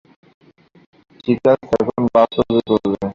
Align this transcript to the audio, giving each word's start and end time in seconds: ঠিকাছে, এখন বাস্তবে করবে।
ঠিকাছে, 1.19 1.73
এখন 1.81 2.01
বাস্তবে 2.15 2.59
করবে। 2.67 3.05